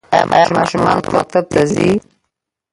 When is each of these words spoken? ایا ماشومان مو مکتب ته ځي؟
ایا 0.33 0.45
ماشومان 0.57 0.97
مو 1.03 1.09
مکتب 1.15 1.43
ته 1.51 1.61
ځي؟ 1.71 1.89